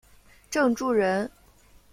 [0.49, 1.29] 郑注人。